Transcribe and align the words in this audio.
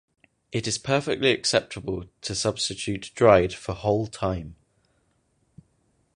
It 0.51 0.67
is 0.67 0.79
perfectly 0.79 1.29
acceptable 1.29 2.05
to 2.21 2.33
substitute 2.33 3.11
dried 3.13 3.53
for 3.53 3.73
whole 3.75 4.07
thyme. 4.07 4.55